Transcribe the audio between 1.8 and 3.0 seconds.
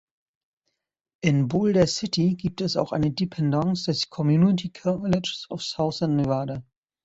City gibt es auch